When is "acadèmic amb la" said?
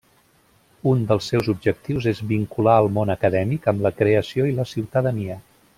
3.17-3.93